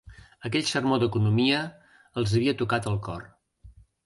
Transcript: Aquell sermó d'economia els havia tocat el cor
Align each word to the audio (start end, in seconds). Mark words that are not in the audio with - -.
Aquell 0.47 0.63
sermó 0.69 0.97
d'economia 1.03 1.59
els 2.23 2.35
havia 2.39 2.57
tocat 2.63 2.89
el 2.95 2.99
cor 3.11 3.29